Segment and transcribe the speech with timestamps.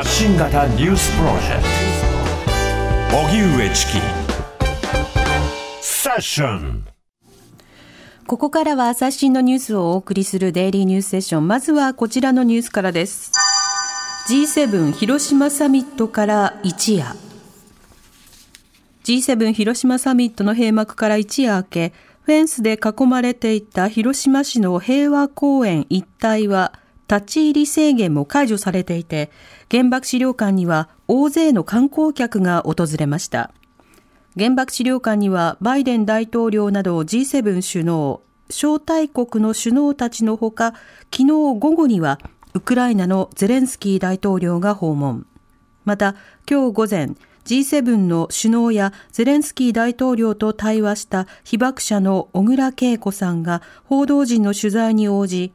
[0.00, 1.62] 発信型ニュースプロジェク
[3.10, 3.92] ト荻上チキ
[5.82, 6.86] セッション
[8.26, 11.48] ここからは最新のニュースをお送りするデイリーニュースセッション。
[11.48, 13.30] まずはこちらのニュースからです。
[14.30, 17.14] G7 広島サミットから一夜。
[19.04, 26.72] G7 広島サミットの閉幕から一夜明け、フェンスで囲まれていた広島市の平和公園一帯は
[27.10, 29.32] 立ち入り制限も解除されていて、
[29.68, 33.50] 原爆資料館には大勢の観光客が訪れました。
[34.38, 40.74] 原爆資料館にはバイデン大統領など G7 首脳、招待国の首脳たちのほか、
[41.12, 42.20] 昨日午後には
[42.54, 45.26] ウクライナのゼレンスキー大統領が訪問。
[45.84, 46.14] また、
[46.48, 55.52] 今日午前、G7 の首脳やゼレンスキー大統領と対話した被爆者の小倉恵子さんが報道陣の取材に応じ、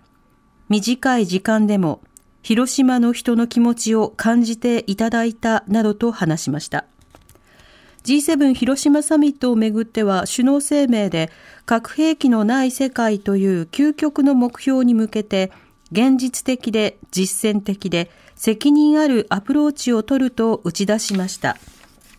[0.68, 2.02] 短い時間でも
[2.42, 6.86] 広島の人の気持ちを感じていただいたなどと話しました。
[8.04, 11.32] G7 広島サミットをめぐっては首脳声明で
[11.66, 15.52] 核兵器のない世界という究極の目標に向けて
[15.92, 21.58] 現実的で実践的で責任あるアプローチを取ると打ち出しました。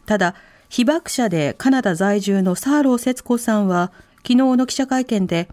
[0.06, 0.34] ただ、
[0.68, 5.48] 被爆者でカナダ在住のサーロー節子さんは昨日の記者会見で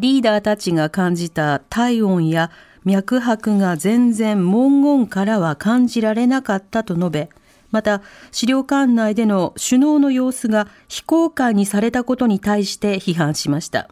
[0.00, 2.50] リーダーたちが感じた体温や
[2.84, 7.28] 脈拍が全然文言からは感じられなかったと述べ、
[7.70, 8.00] また
[8.32, 13.90] 資料館内での首脳の様子が非公開にされたことに対して批判しました。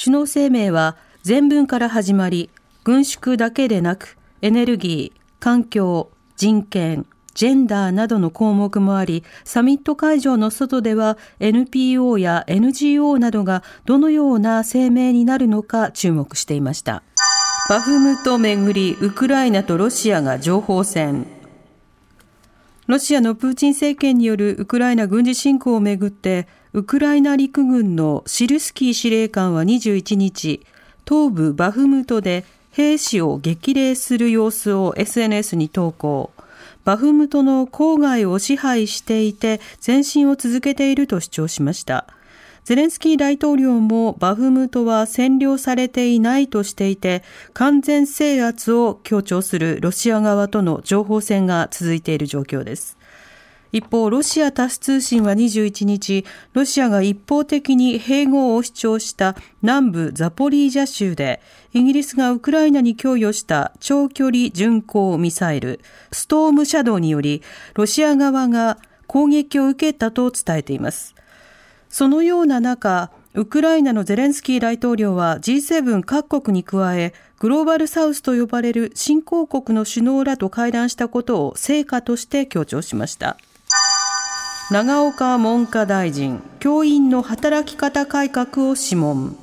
[0.00, 2.48] 首脳声明は全文から始まり、
[2.84, 17.02] 軍縮だけでなくエネルギー、環境、人権、ジェンダーなどの項目もあり、サミット会場の外では NPO や NGO などがどのような声明になるのか注目していました。
[17.68, 21.26] バフムトめぐり、ウクライナとロシアが情報戦。
[22.88, 30.66] ロシアのプーチン政権によるウクライナ軍事侵攻をめぐって、ウクライナ陸軍のシルスキー司令官は21日、
[31.08, 36.32] 東部バフムトで兵士を激励する様子を SNS に投稿。
[36.84, 42.06] バフムトの郊外を支配していて前進を続けていると主張しました。
[42.64, 52.99] ゼレンスキー大統領もバフムトは占領されていないとしていて完全制圧を強調するロシア側との情報戦が続いている状況です。
[53.72, 61.40] 一方、ロシアタス通信は21日、ロシアが一方的に併合を主張した南部ザポリージャ州で、
[61.72, 67.42] イギリスがウクライナに供与した長距離巡航ミサイル、ストームシャドウにより、
[67.74, 71.14] ロシア側が攻撃を受けたと伝えています。
[71.88, 83.36] そのような中、ウクライナのゼレンスキー大統領は G7 各国に加え、グローバルサウスと呼ばれる新興国の首脳らと会談したことを成果として強調しました。
[84.70, 89.36] 長岡文科大臣、教員の働き方改革を諮問。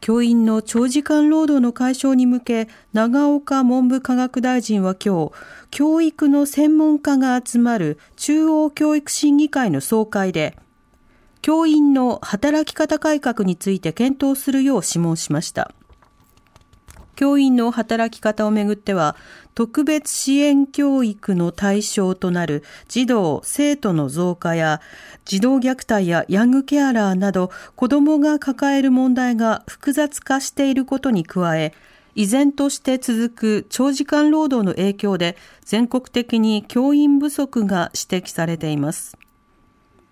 [0.00, 5.32] 教員の長時間労働の解消に向け、長岡文部科学大臣は今日、
[5.70, 10.56] 教育の専門家が集まる中央教育審議会の総会で、
[11.42, 15.72] 教員の働き方改革について検討するよう諮問しました。
[17.22, 19.14] 教員の働き方をめぐっては、
[19.54, 24.80] 特別支援教育の対象となる児童、生徒の増加や、
[25.24, 31.74] 児童虐待やヤングケアラーなど子供が抱える問題が複雑化していることに加え、
[32.16, 39.16] 依然として続く長時間労働の影響で全国的に教員不足が指摘されています。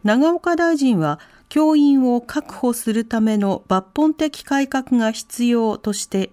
[0.05, 1.19] 長岡大臣は
[1.49, 6.31] 教員を確保するための抜本的改革が必要として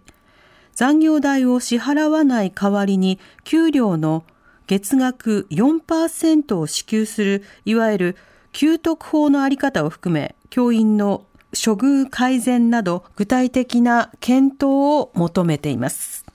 [0.77, 4.23] 残業代を支払わない代わりに給料の
[4.67, 8.17] 月額4%を支給するいわゆる
[8.51, 16.25] 給特法のあり方を含め教員の処遇改善など具体的な検討を求めています。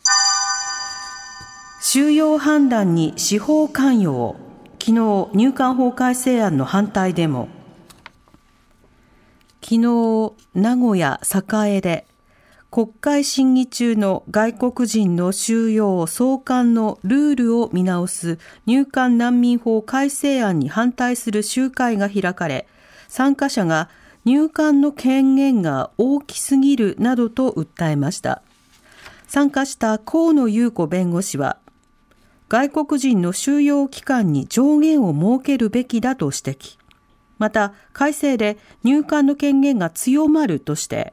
[1.81, 4.35] 収容判断に司法関与を
[4.81, 7.47] 昨日入管法改正案の反対デモ
[9.61, 11.21] 昨日名古屋
[11.69, 12.07] 栄で
[12.73, 22.67] 国会審議中の外国人の収容送還のルールを見直す入管難民法改正案に反対する集会が開かれ、
[23.09, 23.91] 参加者が
[24.25, 28.41] 入管の権限が大きすぎるなどと訴えました。
[29.27, 31.59] 参加した河野優子弁護士は、
[32.49, 36.79] 外国人の収容期間に上限を設けるべきだと指摘。
[37.37, 41.13] また、改正で入管の権限が強まるとして、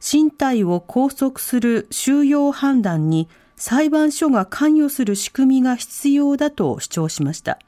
[0.00, 7.58] 身体を拘束する収容判断に裁判所が関与する仕組みが必要だと主張しました。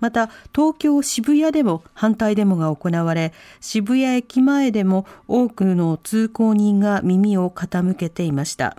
[0.00, 8.76] また東京渋谷でも反対デモが行われ渋谷駅前でも多くの通行人が耳を傾けていました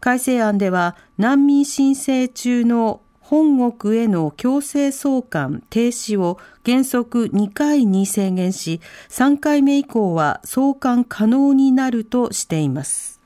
[0.00, 3.02] 改正案では難民申請中の
[3.32, 13.22] 本国への強制送還停止を原則2回に制限し3回目以降は送還可能になるとしています。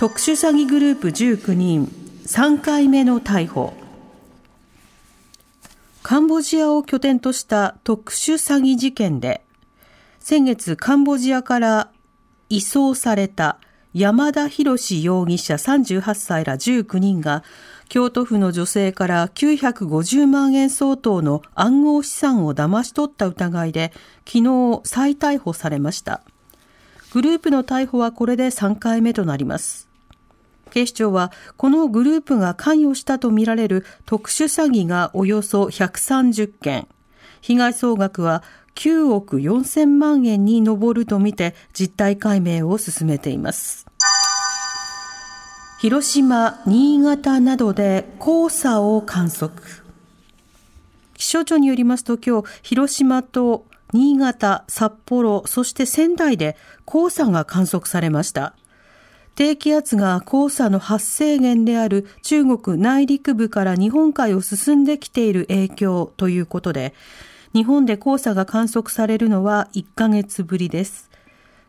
[0.00, 1.86] 特殊詐欺グループ19人
[2.26, 3.72] 3回目の逮捕。
[6.02, 9.44] カンボジアを拠点とした特殊詐欺事件で、
[10.18, 11.92] 先月カンボジアから
[12.48, 13.60] 移送された
[13.92, 17.42] 山田博容疑者38歳ら19人が
[17.88, 23.92] 京都府の女性から950万円相当の暗号資産を騙し取った疑いで
[24.24, 26.22] 昨日再逮捕されました。
[27.12, 29.88] グループの逮捕はこれで3回目となります。
[30.70, 36.86] 警視庁はこのグループが関与したとみられる特殊詐欺がおよそ130件、
[37.40, 38.42] 被害総額は
[38.74, 43.86] 9億4000万円に上るとみて実態解明を進めています。
[45.80, 49.62] 広島、新潟などで黄砂を観測。
[51.14, 56.56] 気象庁によりますと今日、広島と新潟、札幌、そして仙台で
[56.86, 58.54] 黄砂が観測されました。
[59.34, 66.94] 低気圧が黄砂の発生源である中国内陸部から日本海を進んできている影響ということで、
[67.54, 71.10] 日本で黄砂が観測されるのは1ヶ月ぶりです。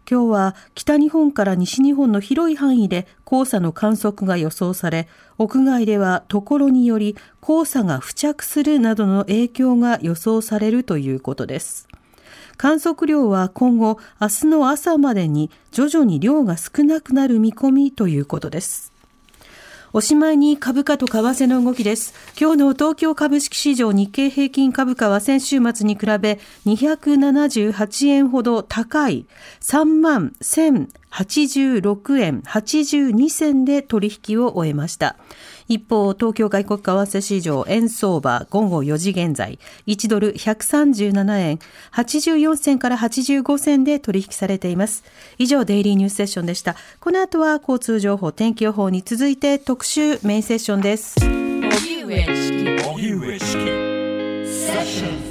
[0.10, 11.88] 今日は北日本から西日本の広い範囲で黄砂の観測が予想され、屋外ではところにより黄砂が付着するなどの影響が予想されるということです。
[12.58, 18.92] 観測量は今後、明日の朝までに徐々に量が少なくなる見込みということです。
[19.94, 22.14] おしまいに株価と為替の動きです。
[22.40, 29.26] 今日の東京株式市場日経平均株価は先週末に比べ278円ほど高い
[29.60, 30.34] 3万
[31.12, 35.18] 1086円82銭で取引を終えました。
[35.68, 41.60] 一方、東京外国為替市場円相場午後4時現在、1ドル137円
[41.94, 45.04] 84銭から85銭で取引されています。
[45.38, 46.76] 以上、デイリーニュースセッションでした。
[47.00, 51.16] この後は交通情報、天気予報に続いて特集メインセッションです。
[51.22, 52.90] 荻上チキ。
[52.90, 53.54] 荻上チキ。
[53.54, 55.31] セッション。